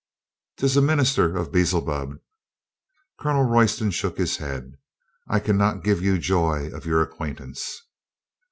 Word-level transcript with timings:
"'Tis 0.57 0.75
a 0.75 0.81
minister 0.81 1.37
of 1.37 1.51
Beelzebub." 1.51 2.13
Colonel 3.19 3.43
Royston 3.43 3.91
shook 3.91 4.17
his 4.17 4.37
head. 4.37 4.79
"I 5.27 5.39
can 5.39 5.57
not 5.57 5.83
give 5.83 6.01
you 6.01 6.17
joy 6.17 6.71
of 6.71 6.87
your 6.87 7.03
acquaintance." 7.03 7.83